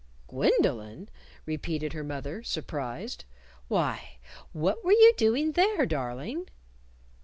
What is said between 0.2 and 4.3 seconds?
"Gwendolyn?" repeated her mother, surprised. "Why,